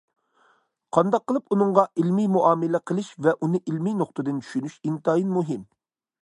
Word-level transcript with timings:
قانداق 0.97 1.23
قىلىپ 1.31 1.53
ئۇنىڭغا 1.55 1.83
ئىلمىي 2.03 2.29
مۇئامىلە 2.37 2.81
قىلىش 2.93 3.11
ۋە 3.27 3.35
ئۇنى 3.39 3.61
ئىلمىي 3.69 3.97
نۇقتىدىن 4.01 4.41
چۈشىنىش 4.47 4.81
ئىنتايىن 4.83 5.31
مۇھىم. 5.37 5.69